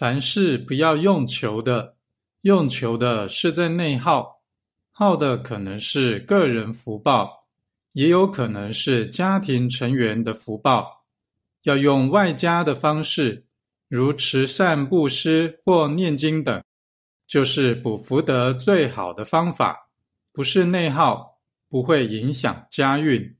[0.00, 1.94] 凡事不要用求的
[2.40, 4.40] 用求的是在内耗
[4.90, 7.46] 耗的可能是个人福报
[7.92, 11.04] 也有可能是家庭成员的福报。
[11.64, 13.44] 要用外加的方式
[13.88, 16.64] 如慈善布施或念经等
[17.26, 19.90] 就是补福德最好的方法
[20.32, 23.36] 不是内耗不会影响家运。